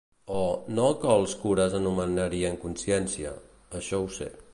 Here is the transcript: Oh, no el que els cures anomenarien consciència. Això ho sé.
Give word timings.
Oh, 0.35 0.53
no 0.77 0.85
el 0.91 0.95
que 1.03 1.11
els 1.17 1.35
cures 1.41 1.75
anomenarien 1.81 2.57
consciència. 2.63 3.35
Això 3.81 4.01
ho 4.07 4.09
sé. 4.17 4.31